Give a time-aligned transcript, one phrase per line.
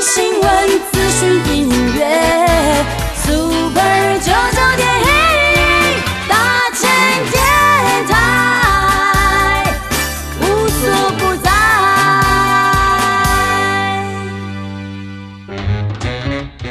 [0.00, 2.00] 新闻、资讯、音乐
[3.22, 5.04] ，Super 九九点一
[6.26, 6.88] 大千
[7.30, 7.36] 电
[8.08, 8.16] 台，
[10.40, 10.82] 无所
[11.18, 11.50] 不在。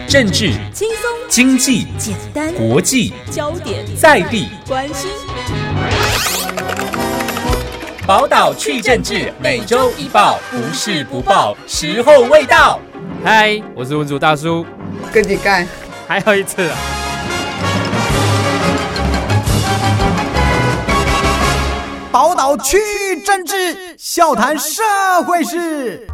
[0.08, 5.12] 政治、轻松经济、简单，国际、焦点在地，关心。
[8.08, 12.80] 宝岛去政治，每周一报，不是不报，时候未到。
[13.22, 14.66] 嗨，我是文主大叔，
[15.12, 15.68] 跟你干，
[16.08, 16.78] 还有一次啊。
[22.12, 24.82] 宝岛区域政治，笑谈社
[25.28, 26.08] 会事。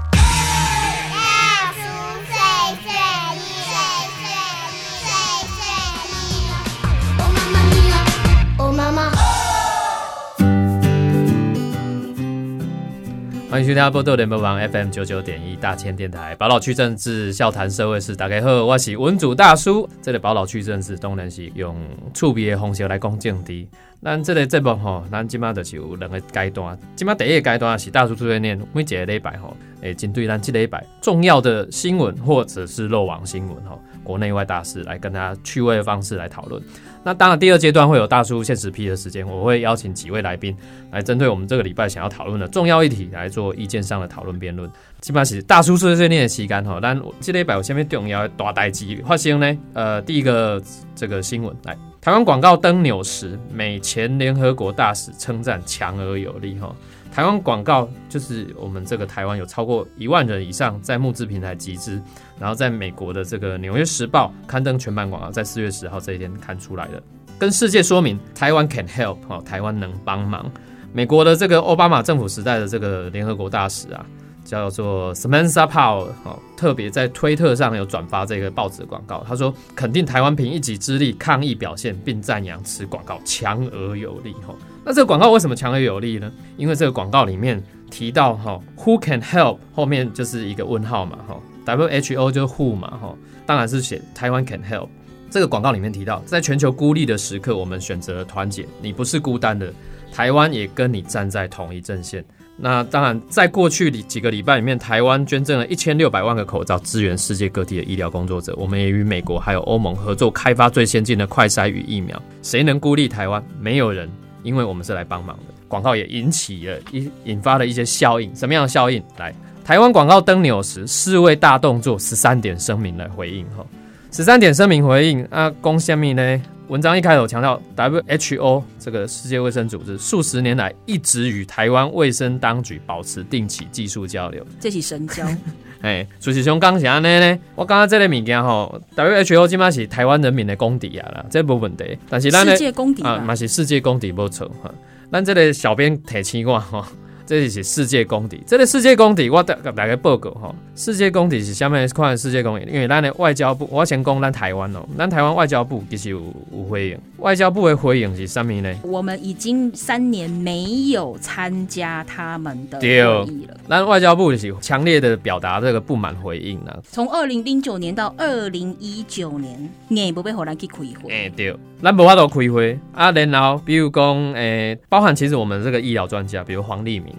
[13.56, 18.14] 欢迎收听波多联播网 FM 九九点一大千电台，宝老区政治笑谈社会事。
[18.14, 19.90] 大家好，我是文主大叔。
[20.02, 21.74] 这个宝老区政治当然是用
[22.14, 23.66] 触鼻的方式来讲政治。
[24.04, 26.78] 咱这个节目吼，咱即马就是有两个阶段。
[26.98, 36.62] 即马第一个阶段是大叔碎碎念，每一个礼拜吼，诶，针对咱这礼拜重要的新闻或者是漏网新闻吼，国内外大事来跟大家趣味的方式来讨论。
[37.06, 40.58] 那当然，第二阶段会有大叔限时批的时间，我会邀请几位来宾
[40.92, 44.68] 来针对我们这个礼拜想要讨论的重要议题来做意见上的讨论辩论。
[45.02, 49.58] 基本上是大叔碎碎念的时间哈，但这礼拜有下面重要的大代志发生呢？
[49.74, 50.60] 呃，第一个
[50.96, 56.76] 这个新闻来，台湾广告登纽时，美前联合国大使称赞强而有力哈。
[57.16, 62.02] 台湾广告就是我们这个台湾有超过一万人以上在募资平台集资，
[62.38, 67.02] 然后在美国的这个《纽约时报》刊登全版广告，在四月十号这一天刊出来的，
[67.40, 70.52] 跟世界说明台湾 can help 哈，台湾能帮忙。
[70.92, 74.06] 美国的这个奥巴马政府时代的这个联合国大使啊，
[74.44, 84.54] 叫做 Samantha Power 哦，特别在推特上有转发这个报纸广告，他说肯定台湾凭一己之力抗议表现，并赞扬此广告强而有力哈。
[84.86, 86.32] 那这个广告为什么强而有力呢？
[86.58, 93.16] 因为这个广告里面提到哈，Who can help 后面就是一个问号嘛哈，WHO 就是 Who 嘛哈，
[93.48, 94.88] 当然是写台湾 can help。
[95.32, 99.74] 这个广告里面提到，在全球孤立的时刻，我们选择了团结，你不是孤单的，
[100.14, 102.24] 台湾也跟你站在同一阵线。
[102.56, 108.56] 那当然，在过去里几个礼拜里面，台湾捐赠了一千六百万个口罩，支援世界各地的医疗工作者。
[108.56, 112.22] 我们也与美国还有欧盟合作，开发最先进的快筛与疫苗。
[112.42, 113.44] 谁能孤立台湾？
[113.60, 114.10] 没有人。
[114.46, 119.04] 因为我们是来帮忙的，广告也引起了一引发了一些效应，什么样的效应？
[119.18, 119.34] 来，
[119.64, 123.66] 台湾广告登纽时，四位大动作十三点声明来回应哈，
[124.12, 126.42] 十三点声明回应啊，公下面呢？
[126.68, 135.24] 文章一开头强调，WHO 这个世界卫生组织数十年来一直与台湾卫生当局保持定期技术交流，这是神交。
[135.82, 141.96] 哎，主席兄刚讲呢呢，我刚刚这个物件吼，WHO 起码是台湾人民的公敌啊啦，这部分题。
[142.10, 144.74] 但是咱世界公敌啊，嘛是世界公敌不错哈。
[145.12, 146.88] 咱这个小编提醒我哈。
[147.26, 150.54] 这是世界公敌，这个世界公敌，我大大概报告哈。
[150.76, 156.22] 世界公敌是下面看世界公敌，因为咱的外交部，我先讲咱台湾哦，咱台湾外交部其实有
[156.52, 158.72] 有回应，外交部的回应是什么呢？
[158.84, 162.88] 我们已经三年没有参加他们的会
[163.32, 163.58] 议了。
[163.68, 166.78] 咱外交部是强烈的表达这个不满回应呢。
[166.84, 171.12] 从二零零九年到二零一九年，你不被荷兰去开会。
[171.12, 173.10] 哎对，咱无法度开会啊。
[173.12, 177.15] 然后比如讲，诶，包含其实我们这个医疗专家，比如黄立明。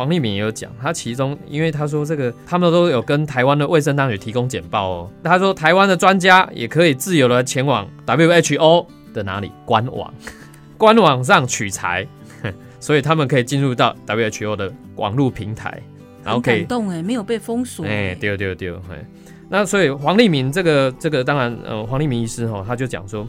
[0.00, 5.10] 黄立明也有讲，他其中因为他说这个，他们都有跟台湾的卫生当局提供简报哦。
[5.22, 10.10] 他说台湾的专家也可以自由的前往 WHO 的哪里官网，
[10.78, 12.06] 官网上取材，
[12.80, 15.82] 所以他们可以进入到 WHO 的网络平台，
[16.24, 19.04] 然后可以动哎，没有被封锁哎，丢丢丢哎。
[19.50, 23.28] 那所以黄立明这个这个当然呃，黄立明医师哈，他就讲说。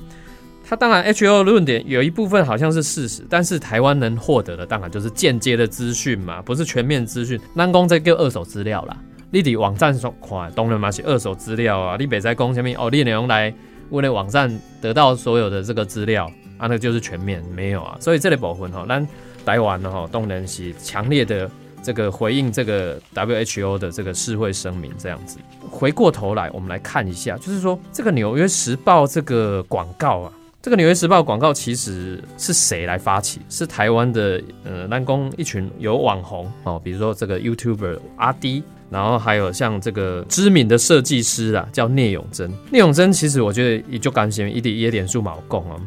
[0.72, 7.38] 他当然，H O 论点有一部分好像是事实，但是台湾能获得的当然就是间接的资讯嘛，不是全面资讯。
[7.54, 8.96] 南宫这个二手资料啦，
[9.32, 11.98] 你伫网站上看，当然嘛是二手资料啊。
[12.00, 13.54] 你别在讲什么哦，你内容来
[13.90, 14.50] 为了网站
[14.80, 17.98] 得到所有的这个资料啊，那就是全面没有啊。
[18.00, 19.06] 所以这类部分哈，咱
[19.46, 21.52] 台湾哈当然是强烈的
[21.84, 25.38] 这个回应这个 W H O 的这个世会声明这样子。
[25.70, 30.32] 回过头来，我们来看一下，就是说这个纽约时报这个广告啊。
[30.62, 33.42] 这个《纽约时报》广告其实是谁来发起？
[33.50, 38.62] 是台湾的呃，南宫一群有网红哦，比如说这个 YouTuber 阿 D，
[38.92, 42.54] 然后还有像这个知名的设计师啊，叫聂永贞。
[42.72, 45.82] 聂永贞其实我觉得也就感谢一点也点数毛共啊，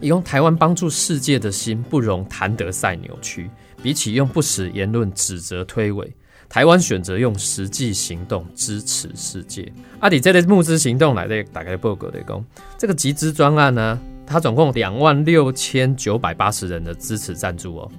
[0.00, 3.48] 用台湾帮助世界的心不容谭德赛扭曲。
[3.80, 6.04] 比起用不实言论指责推诿，
[6.48, 9.70] 台湾选择用实际行动支持世界。
[10.00, 12.44] 阿弟这类募资行动来的打开 blog 的工，
[12.78, 17.90] 这个集资专案呢，它总共两万六千九百八十人的支持赞助哦，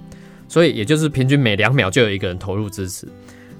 [0.48, 3.08] 所以也就是平均每两秒就有一个人投入支持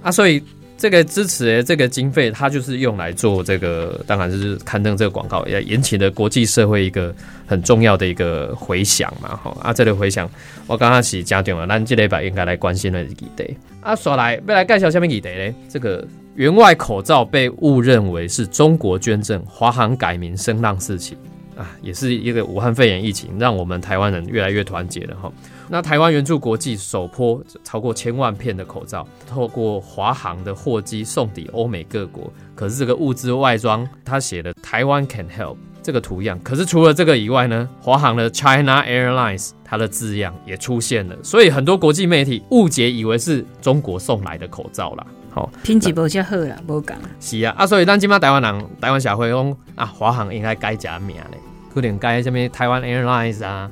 [0.03, 0.43] 啊，所以。
[0.81, 7.15] 这个支持的这个经费，它就是用来做这个，当然就是刊登这个广告，也引起了国际社会一个
[7.47, 10.27] 很重要的一个回响嘛，哈啊，这个回响，
[10.67, 16.03] 我刚刚是加点了，咱这礼拜应该来关心的议题啊，说来要来介绍下面议题呢，这个
[16.35, 21.15] 员外口罩被误认为是中国捐赠，华航改名声浪四起
[21.56, 25.31] 啊，也是一个武汉肺炎疫情，让我们台湾人越来越团结了哈。
[25.69, 32.32] 那台湾援助国际首波超过千万片的口罩，透过华航的货机送抵欧美各国。
[32.55, 36.38] 可是这个物资外装，它写的台湾 can help 这个图样。
[36.43, 45.06] 可是除了这个以外呢，华航的 China Airlines 它的字样也出现了，所以很多国际媒体误解以为是中国送来的口罩啦。
[45.31, 46.97] 好，品质无遮好啦，无讲。
[47.21, 51.38] 是啊，啊，所以咱今嘛台湾人、台湾社会讲啊，华航应该改假名嘞，
[51.73, 53.71] 可能改什么台湾 Airlines 啊。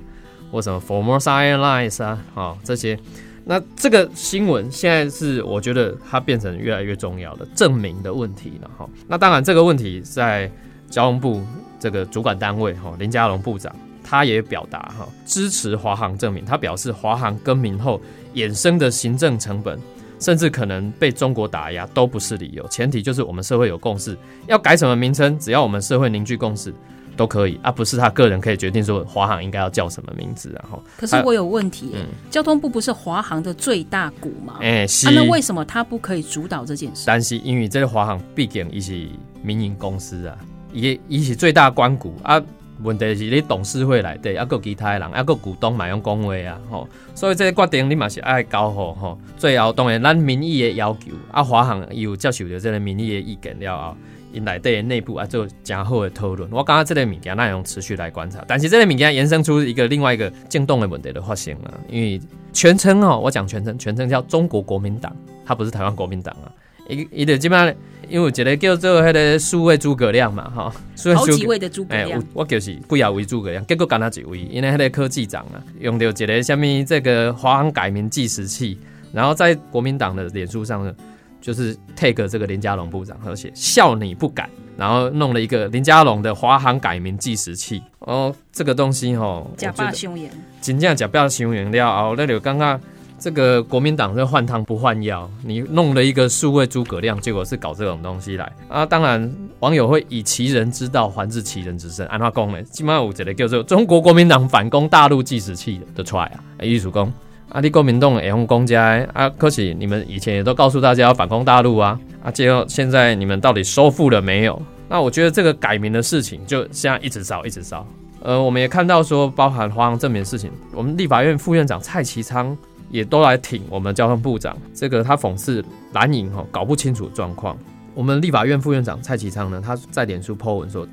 [0.51, 2.99] 或什么 Formosa Airlines 啊，啊这些，
[3.45, 8.89] 那这个新闻现在是我觉得它变成越来越重要的证明的问题了哈。
[9.07, 10.51] 那当然这个问题在
[10.89, 11.45] 交通部
[11.79, 13.71] 这个主管单位哈林佳龙部长
[14.03, 18.01] 他也表达哈支持华航证明，他表示华航更名后
[18.33, 19.79] 衍生的行政成本，
[20.19, 24.17] 甚至可能被中国打压都不是理由，前提就是我们社会有共识，
[24.47, 26.73] 要改什么名称，只要我们社会凝聚共识。
[27.17, 30.53] 都可以，而不是他个人可以决定说华航应该要叫什么名字。
[30.55, 31.97] 然后，可是我有问题，
[32.31, 34.59] 交通部不是华航的最大股吗？
[34.61, 37.03] 哎，那为什么他不可以主导这件事？
[37.09, 39.09] 但是因为这个华航毕竟一是
[39.43, 40.39] 民营公司啊，
[40.73, 42.41] 也一是最大关股啊。
[42.83, 46.89] 问题是你董事会内底，啊个其他人，啊个股东买用讲话啊，吼。
[47.15, 49.19] 所以这个决定你嘛是爱搞好吼。
[49.37, 53.97] 最后当然咱民意的要求，啊，华航有接受着这个民意的意见了后。
[54.31, 62.21] 因来对内部啊做加厚的讨论，我刚刚这个物件内容持续来观察，但是这个物件延伸出一个另外一个震动的问题的发现啊，因为
[62.53, 65.17] 全称哦，我讲全称，全称叫中国国民党，
[65.47, 66.53] 它不是台湾国民党啊，
[66.91, 67.75] 一一点基本上，
[68.09, 70.73] 因为我觉得叫做迄个数位诸葛亮嘛，哈，
[71.15, 78.79] 好几位的诸葛亮，我就是不要为诸葛亮，结果干他几位，因为迄个科技长啊，用到一个下面这个华航改名计时器，
[79.13, 80.95] 然后在国民党的脸书上呢。
[81.41, 90.29] 就是 take 这个林佳龙部长，而且笑你不敢，然后弄了一个林佳龙的华航改名计时器哦，这个东西吼，假扮凶言，
[90.61, 92.79] 真正假扮凶言了后，那就刚刚
[93.19, 98.87] 这个国民党是换汤不换药，你弄了一个数位诸葛亮，结果是搞这种东西来啊！
[98.87, 107.13] 当然网友会以其人之道还治其人之身，安话讲呢，基本上我觉得叫做中国国民党反攻大陆计时器的出来啊，艺术工。
[107.49, 114.61] 啊，你国民党也用公家啊，可是你们以前也都告诉大家要反攻大陆啊，啊，结果现在你们到底收复了没有？
[114.87, 117.87] 那我觉得这个改名的事情就现在一直烧，一直烧。
[118.21, 122.55] 呃，我们也看到说，包含华航证明的事情，我们立法院副院长蔡其昌
[122.91, 127.57] 也都来挺我们交通部长，这个他讽刺蓝营哈搞不清楚状况。
[127.95, 130.87] 我们立法院副院长蔡其昌呢，他在脸书 po 文说，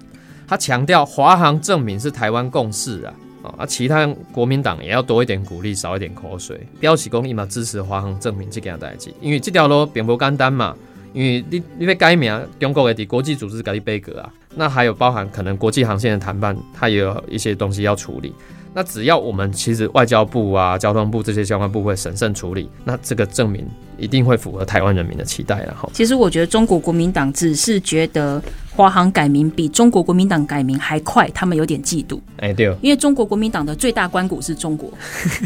[0.48, 3.14] 他强调华航证明是台湾共识啊。
[3.60, 6.66] 啊，其他国民党也要多一点鼓励，少一点口水。
[6.80, 10.76] 标起公立嘛，支持华航证明这件代志，因为这条路并不简单嘛。
[11.14, 18.34] 因为你你要改名，中国的国际组织改立背格啊，那还有包含可能国际航线的谈判，它也有一些东西要处理。
[18.78, 23.66] 那只要我们其实外交部啊、交通部这些相关部会审慎处理，那这个证明
[23.98, 25.64] 一定会符合台湾人民的期待。
[25.64, 28.44] 然后，其实我觉得中国国民党只是觉得
[28.76, 32.20] 华航改名比中国国民党改名还快，他们有点嫉妒。
[32.40, 34.92] 哎，对，因为中国国民党的最大关股是中国。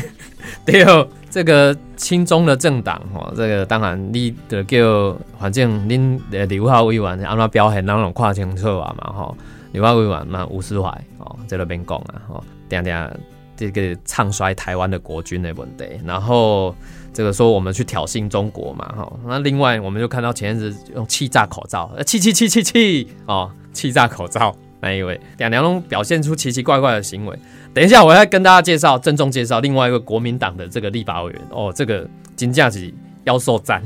[0.66, 9.36] 对哦，这个亲中的政党哦，这个当然你的叫反正恁的刘化委员安怎表现，让人看清楚啊嘛哈。
[9.72, 12.44] 刘化委员嘛，吴思怀哦，在那边讲啊哈。
[12.70, 13.12] 等下
[13.56, 16.74] 这个唱衰台湾的国军的问题，然后
[17.14, 27.38] 这个说我们去挑衅中国嘛，哈，那另外我们就看到前阵子用气炸口罩，气气气气气哦，气炸口罩那一位两两龙表现出奇奇怪怪的行为。
[27.74, 32.08] 等一下，我要跟大家介绍，郑重介绍另外一个国民党的这个立法委员哦，这个
[32.38, 32.94] 金价是
[33.26, 33.84] 妖兽战，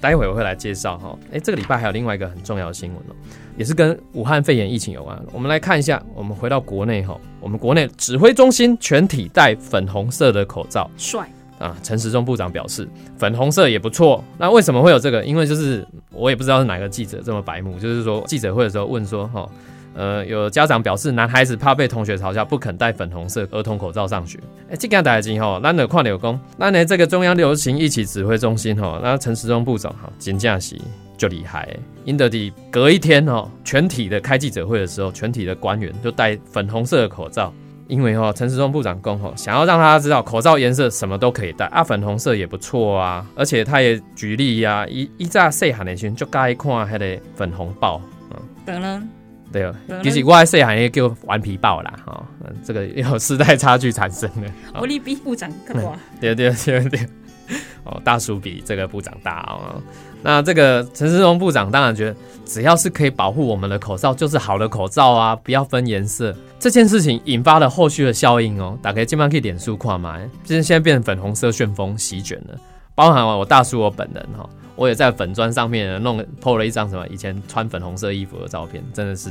[0.00, 1.18] 待会我会来介绍哈。
[1.32, 3.14] 哎，这个礼拜还有另外一个很重要的新闻哦。
[3.56, 5.18] 也是跟武汉肺炎疫情有关。
[5.32, 11.26] 我们来看一下，我们回到国内哈，我们国内指挥中心全体戴粉红色的口罩，帅
[11.58, 11.74] 啊！
[11.82, 12.86] 陈时中部长表示，
[13.16, 14.22] 粉红色也不错。
[14.36, 15.24] 那为什么会有这个？
[15.24, 19.48] 因为就是我也不知道是哪个记者这么白目，就是说记者会的时候问说哈，
[19.96, 24.38] 呃，有家长表示，男孩子怕被同学嘲笑，不肯戴粉红色儿童口罩上学。
[24.70, 30.78] 哎、这件代志吼，咱就看了讲，咱的这个中央流行疫情指挥中心吼，那陈时中部长哈，真正是
[31.16, 31.68] 就厉害。
[32.04, 37.52] 因得的隔一天哦，全体的开记者会的时候，全体的官员就戴粉红色的口罩。
[37.88, 49.00] 因为哦，陈时中部长讲吼，想要让大家知道口罩颜色什么都可以戴啊，粉红色也不错啊，而且他也举例呀、啊，一一在细汉的时候就该看迄个粉红豹，嗯，等了，
[49.52, 55.96] 对哦嗯，其实我在细汉也叫顽皮豹啦，哈、哦，嗯这个 有时代差距产生的，哦我力比部长更多。
[56.20, 57.00] 对对对对，
[57.84, 59.80] 哦，大叔比这个部长大哦。
[60.22, 66.34] 那这个陈世忠部长当然觉得，只要是可以保护我们的口罩，就是好的口罩啊，不要分颜色。
[66.58, 72.58] 这件事情引发了后续的效应哦，打开今晚可以点数看嘛，就是现在变成粉红色旋风席卷了，
[72.96, 79.30] 包含我大叔我本人哈、我也在粉砖上面弄 PO 了一张什么以前穿粉红色衣服的照片，真的是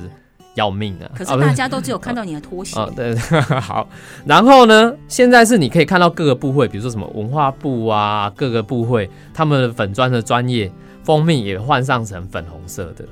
[0.54, 1.12] 要命啊！
[1.14, 3.14] 可是大家都只有看到你的拖鞋，哦，对，
[3.60, 3.90] 好。
[4.26, 10.72] 然后呢，现在是你可以看到各个部会，比如说什么文化部啊，各个部会他们的粉砖的专业
[11.04, 13.04] 封面也换上成粉红色的。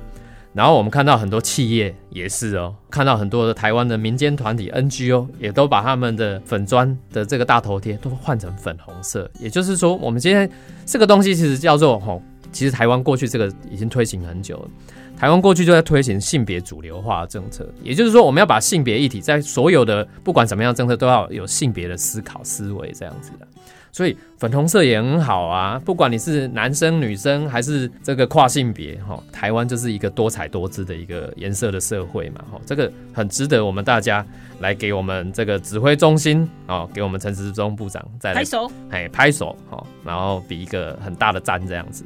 [0.54, 9.28] 然后我们看到很多企业也是哦，看到很多的台湾的民间团体 NGO 也都把他们的粉砖的这个大头贴都换成粉红色。
[9.40, 10.48] 也就是说，我们今天
[10.86, 14.70] 这个东西其实叫做吼，其实台湾过去这个已经推行很久了。
[15.16, 23.48] 台湾过去就在推行性别主流化政策，也就是说，我们要把性别议题在所有的不管什么样政策都要有性别的思考思维这样子的。
[23.94, 34.26] 所以粉红色也很好啊，不管你是男生女生还是这个跨性别哈，台湾就是一个多彩多姿的一个颜色的社会嘛哈，这个很值得我们大家
[34.58, 38.68] 来给我们这个指挥中心啊，给我们陈时中部长再来拍手。
[38.90, 42.04] 哎，拍手哈，然后比一个很大的赞这样子。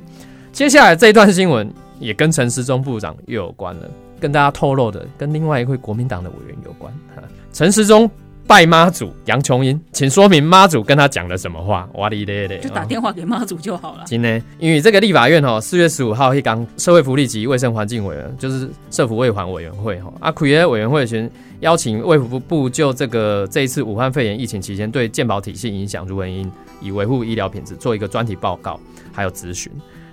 [0.53, 3.89] 接下来这一段新闻也跟陈时中部长又有关了，
[4.21, 6.93] 跟大家透露的跟另外一位国民党的委员有关。
[7.17, 8.11] 哈陈时中
[8.49, 11.87] 拜妈祖杨琼英，请说明妈祖跟他讲了什么话？
[11.97, 14.05] 哇哩咧咧，就打哦电话给妈祖就好了。
[14.07, 26.51] 今天，因为这个立法院哈，四月十五号一刚社会福利及卫生环境委员，就是社福卫环委员会哈，啊，create 委员会群邀请卫福部就这个这一次武汉肺炎疫情期间对健保体系影响如何因
[26.81, 28.81] 以维护医疗品质做一个专题报告，
[29.13, 29.71] 还有咨询。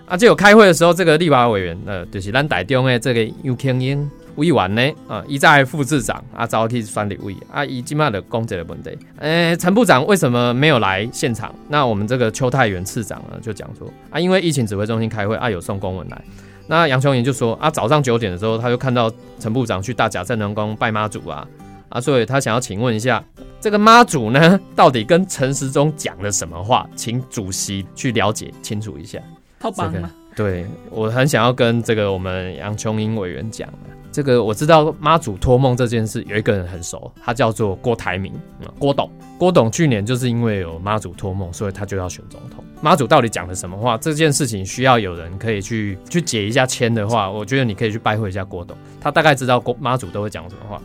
[0.08, 11.54] 啊，就有开会的时候，这个立法委员呃，就是咱台中的这个杨琼英委员呢，啊，一在副市长啊，早去选立委啊，以今麦的公这个问题，呃，陈部长为什么没有来现场？
[11.70, 16.22] 那我们这个邱泰元次长呢，就讲说啊，因为疫情指挥中心开会啊，有送公文来。
[16.68, 21.48] 那杨雄莹就说啊，早上九点的时候，他就看到陈部长去大甲镇能宫拜妈祖啊，
[21.90, 23.24] 啊，所以他想要请问一下，
[23.62, 26.90] 这个妈祖呢，到底跟陈时中讲了什么话？
[26.96, 29.20] 请主席去了解清楚一下。
[29.60, 30.12] 这个好棒嘛！
[30.36, 39.10] 对我很想要跟这个我们杨琼英委员讲啊，这个我知道妈祖托梦这件事有一个人很熟，他叫做郭台铭，嗯，郭董。
[39.38, 42.64] 郭董去年就是因为有妈祖托梦，所以他就要选总统。
[42.82, 43.98] 妈祖到底讲了什么话？
[43.98, 50.82] 这件事情需要有人可以去去解一下签的话，我觉得你可以去拜会一下郭董，他大概知道郭妈祖都会讲什么话。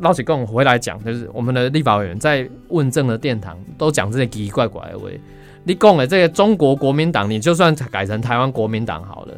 [0.00, 5.08] 老起跟我回来讲，就是我们的立法委员在问政的殿堂都讲这些奇奇怪怪的话。
[5.68, 9.34] 你讲的这个中国国民党，你就算改成台湾国民党好了，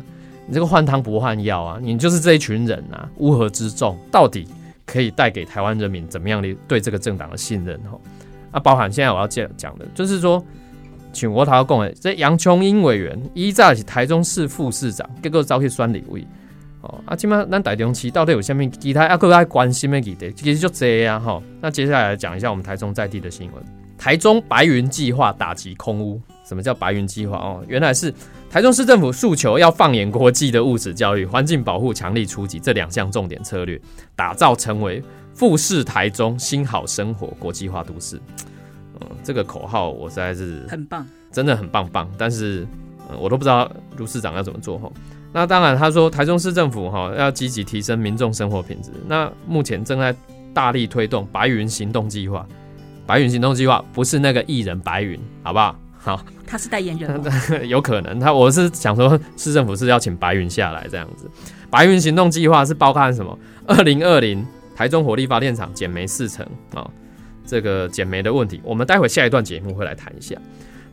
[0.47, 4.47] 你这个换汤不换药啊，你就是这一群人啊，乌合之众，到底
[4.85, 7.81] 可以带给台湾人民怎么样的对这个政党的信任？
[7.91, 7.99] 哈，
[8.51, 10.45] 啊，包含现在我要讲讲的，就是说，
[11.15, 16.27] 请我讨讲的，这杨琼英委员依在是台中市副市长，结果走去选立委。
[16.83, 21.43] 哦，啊，今麦咱台中市到底有下面其他啊各爱关心的议题，其实就这样哈。
[21.63, 23.78] 那接下来讲一下我们台中在地的新闻。
[23.99, 26.21] 台中白云计划打击空屋。
[26.47, 27.37] 什么叫白云计划？
[27.37, 28.15] 哦，原来是
[28.49, 33.79] 台中市政府诉求要放眼国际的物质教育、环境保护强力出击这两项重点策略，
[34.17, 35.03] 打造成为
[35.35, 38.19] 富士台中新好生活国际化都市。
[39.01, 41.07] 嗯，这个口号我实在是很棒。
[41.31, 42.67] 真的很棒棒，但是、
[43.11, 44.91] 嗯我都不知道卢市长要怎么做哈。
[45.33, 50.15] 那当然，他说台中市政府哈要积极提升民众生活品质，那目前正在
[50.55, 52.47] 大力推动白云行动计划。
[53.09, 55.75] 白云行动计划不是那个艺人白云，好不好？
[55.97, 57.23] 好，他是代言人哦，
[57.67, 61.27] 有可能他我是想说，市政府是要请白云下来这样子。
[61.71, 63.37] 白云行动计划是包含什么？
[63.67, 64.47] 二零二零
[64.77, 66.87] 台中火力发电厂减煤四成啊、
[67.47, 70.37] 这个减煤的问题，我们待会下一段节目会来谈一下。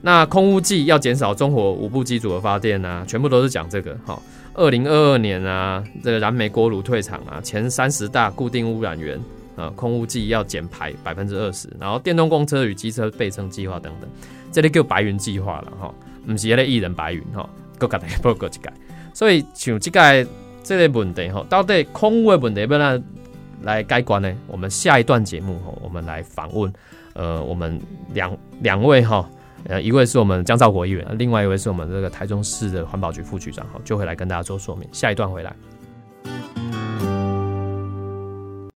[0.02, 3.96] 那空污计要减少中火五部机组的发电啊，全部都是讲这个。
[4.06, 4.22] 好，
[4.54, 9.20] 二零二二年啊，这个燃煤锅炉退场啊，前三十大固定污染源
[9.56, 14.10] 啊，空污计要减排百分之二十，然后电动公车与机车备称计划等等，
[14.52, 15.94] 这里叫白云计划了哈，
[16.26, 18.74] 不是那个艺人白云哈，各个大家报告一改。
[19.14, 20.28] 所以像这个
[20.64, 23.04] 这个问题哈，到底空污的问题要咱
[23.62, 24.34] 来该关呢？
[24.48, 26.72] 我们下一段节目哈，我们来访问
[27.14, 27.82] 呃我们
[28.14, 29.28] 两两位哈。
[29.68, 34.88] 呃，一位是我们江兆国议员，另外一位是我们这个台中市的环保局副局长，哈，就会来跟大家做说明。
[34.92, 35.56] 下一段回来。